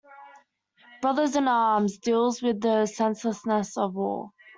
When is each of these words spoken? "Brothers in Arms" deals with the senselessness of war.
"Brothers 1.03 1.35
in 1.35 1.47
Arms" 1.47 1.99
deals 1.99 2.41
with 2.41 2.59
the 2.59 2.87
senselessness 2.87 3.77
of 3.77 3.93
war. 3.93 4.31